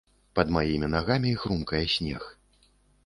[0.37, 2.23] Пад маімі нагамі хрумкае снег.